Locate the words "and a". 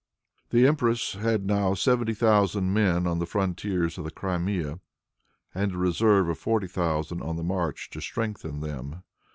5.53-5.77